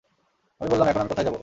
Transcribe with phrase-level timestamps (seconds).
[0.61, 1.35] আমি বললাম, এখন আমি কোথায় যাব?